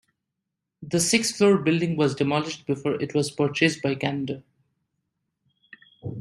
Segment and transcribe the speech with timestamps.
[0.81, 4.41] The six floor building was demolished before it was purchased by Canada.